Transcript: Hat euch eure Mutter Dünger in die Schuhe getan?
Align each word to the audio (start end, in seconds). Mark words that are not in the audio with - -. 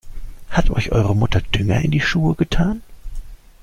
Hat 0.49 0.71
euch 0.71 0.91
eure 0.91 1.15
Mutter 1.15 1.41
Dünger 1.41 1.79
in 1.81 1.91
die 1.91 2.01
Schuhe 2.01 2.33
getan? 2.33 2.81